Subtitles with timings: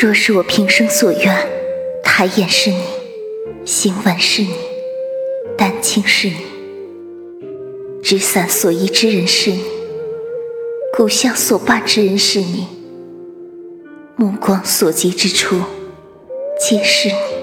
[0.00, 1.36] 若是我平生所愿，
[2.04, 2.76] 抬眼是你，
[3.64, 4.54] 行文是你，
[5.56, 6.36] 丹青是你，
[8.00, 9.64] 执伞所依之人是你，
[10.96, 12.68] 古相所伴之人是你，
[14.14, 15.56] 目光所及之处，
[16.60, 17.37] 皆是你。